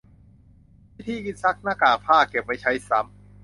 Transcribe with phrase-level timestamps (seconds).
[0.95, 3.15] วิธีซักหน้ากากผ้า เก็บไว้ใช้ซ้ำ